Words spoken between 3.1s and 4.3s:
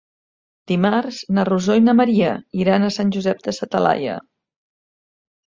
Josep de sa Talaia.